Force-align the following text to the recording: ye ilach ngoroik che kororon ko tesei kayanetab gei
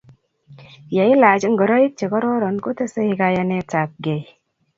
ye 0.95 1.03
ilach 1.13 1.43
ngoroik 1.51 1.91
che 1.97 2.05
kororon 2.11 2.57
ko 2.63 2.69
tesei 2.77 3.13
kayanetab 3.19 3.89
gei 4.03 4.25